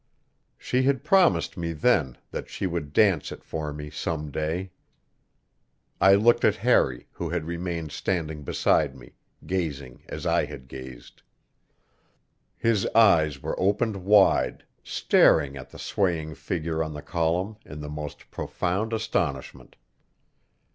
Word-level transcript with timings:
She 0.57 0.81
had 0.81 1.03
promised 1.03 1.57
me 1.57 1.73
then 1.73 2.17
that 2.31 2.49
she 2.49 2.65
would 2.65 2.91
dance 2.91 3.31
it 3.31 3.43
for 3.43 3.71
me 3.71 3.91
some 3.91 4.31
day 4.31 4.71
I 6.01 6.15
looked 6.15 6.43
at 6.43 6.55
Harry, 6.65 7.05
who 7.11 7.29
had 7.29 7.45
remained 7.45 7.91
standing 7.91 8.41
beside 8.41 8.95
me, 8.95 9.11
gazing 9.45 10.01
as 10.09 10.25
I 10.25 10.45
had 10.45 10.67
gazed. 10.67 11.21
His 12.57 12.87
eyes 12.95 13.43
were 13.43 13.59
opened 13.59 13.97
wide, 14.03 14.63
staring 14.83 15.55
at 15.55 15.69
the 15.69 15.77
swaying 15.77 16.33
figure 16.33 16.83
on 16.83 16.95
the 16.95 17.03
column 17.03 17.57
in 17.63 17.79
the 17.79 17.87
most 17.87 18.31
profound 18.31 18.93
astonishment. 18.93 19.75